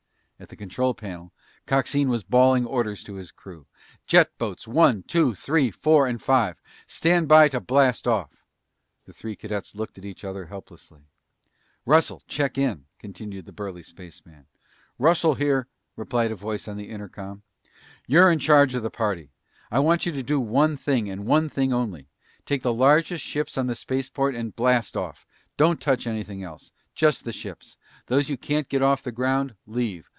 At 0.41 0.49
the 0.49 0.55
control 0.55 0.95
panel, 0.95 1.31
Coxine 1.67 2.09
was 2.09 2.23
bawling 2.23 2.65
orders 2.65 3.03
to 3.03 3.13
his 3.13 3.29
crew. 3.29 3.67
"Jet 4.07 4.35
boats 4.39 4.67
one, 4.67 5.03
two, 5.03 5.35
three, 5.35 5.69
four, 5.69 6.07
and 6.07 6.19
five! 6.19 6.59
Stand 6.87 7.27
by 7.27 7.47
to 7.49 7.59
blast 7.59 8.07
off!" 8.07 8.43
The 9.05 9.13
three 9.13 9.35
cadets 9.35 9.75
looked 9.75 9.99
at 9.99 10.03
each 10.03 10.23
other 10.23 10.47
helplessly. 10.47 11.01
"Russell, 11.85 12.23
check 12.27 12.57
in," 12.57 12.85
continued 12.97 13.45
the 13.45 13.51
burly 13.51 13.83
spaceman. 13.83 14.47
"Russell 14.97 15.35
here!" 15.35 15.67
replied 15.95 16.31
a 16.31 16.35
voice 16.37 16.67
on 16.67 16.75
the 16.75 16.89
intercom. 16.89 17.43
"You're 18.07 18.31
in 18.31 18.39
charge 18.39 18.73
of 18.73 18.81
the 18.81 18.89
party. 18.89 19.29
I 19.69 19.77
want 19.77 20.07
you 20.07 20.11
to 20.11 20.23
do 20.23 20.39
one 20.39 20.75
thing, 20.75 21.07
and 21.07 21.27
one 21.27 21.49
thing 21.49 21.71
only! 21.71 22.09
Take 22.47 22.63
the 22.63 22.73
largest 22.73 23.23
ships 23.23 23.59
on 23.59 23.67
the 23.67 23.75
spaceport 23.75 24.33
and 24.33 24.55
blast 24.55 24.97
off. 24.97 25.27
Don't 25.55 25.79
touch 25.79 26.07
anything 26.07 26.41
else! 26.41 26.71
Just 26.95 27.25
the 27.25 27.31
ships. 27.31 27.77
Those 28.07 28.27
you 28.29 28.37
can't 28.39 28.67
get 28.69 28.81
off 28.81 29.03
the 29.03 29.11
ground, 29.11 29.53
leave. 29.67 30.07